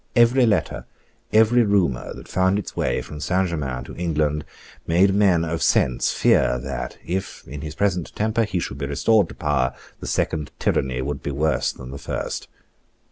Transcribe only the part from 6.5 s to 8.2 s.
that, if, in his present